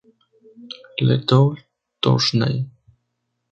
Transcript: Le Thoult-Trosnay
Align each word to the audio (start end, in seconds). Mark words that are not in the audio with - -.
Le 0.97 1.17
Thoult-Trosnay 1.17 2.65